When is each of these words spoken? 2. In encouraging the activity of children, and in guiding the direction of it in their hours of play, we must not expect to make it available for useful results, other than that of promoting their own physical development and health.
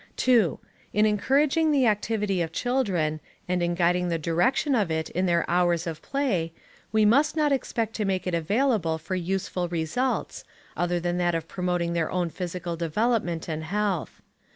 2. 0.17 0.57
In 0.93 1.05
encouraging 1.05 1.69
the 1.71 1.85
activity 1.85 2.41
of 2.41 2.51
children, 2.51 3.19
and 3.47 3.61
in 3.61 3.75
guiding 3.75 4.07
the 4.09 4.17
direction 4.17 4.73
of 4.73 4.89
it 4.89 5.11
in 5.11 5.27
their 5.27 5.47
hours 5.47 5.85
of 5.85 6.01
play, 6.01 6.53
we 6.91 7.05
must 7.05 7.35
not 7.35 7.51
expect 7.51 7.93
to 7.93 8.03
make 8.03 8.25
it 8.25 8.33
available 8.33 8.97
for 8.97 9.13
useful 9.13 9.67
results, 9.67 10.43
other 10.75 10.99
than 10.99 11.19
that 11.19 11.35
of 11.35 11.47
promoting 11.47 11.93
their 11.93 12.09
own 12.09 12.31
physical 12.31 12.75
development 12.75 13.47
and 13.47 13.65
health. 13.65 14.23